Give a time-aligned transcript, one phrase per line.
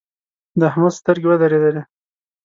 [0.59, 1.81] د احمد سترګې ودرېدلې.